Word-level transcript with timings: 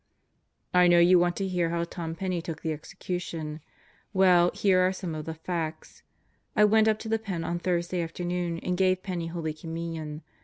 I 0.73 0.87
know 0.87 0.97
you 0.97 1.19
want 1.19 1.35
to 1.35 1.47
hear 1.47 1.69
how 1.69 1.83
Tom 1.83 2.15
Penney 2.15 2.41
took 2.41 2.63
the 2.63 2.73
execution. 2.73 3.59
Well, 4.13 4.49
here 4.55 4.79
are 4.81 4.91
some 4.91 5.13
of 5.13 5.25
the 5.25 5.35
facts. 5.35 6.01
I 6.55 6.65
went 6.65 6.87
up 6.87 6.97
to 7.01 7.07
the 7.07 7.19
Pen 7.19 7.43
on 7.43 7.59
Thursday 7.59 8.01
afternoon 8.01 8.57
and 8.63 8.75
gave 8.75 9.03
Penney 9.03 9.27
Holy 9.27 9.53
Communion. 9.53 10.23